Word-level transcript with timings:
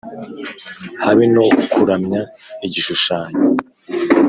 Habe 1.03 1.23
no 1.33 1.45
kuramya 1.71 2.21
igishushanyo 2.65 3.41